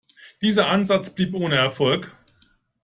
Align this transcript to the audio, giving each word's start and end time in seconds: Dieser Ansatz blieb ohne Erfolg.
Dieser 0.41 0.65
Ansatz 0.67 1.11
blieb 1.11 1.35
ohne 1.35 1.57
Erfolg. 1.57 2.15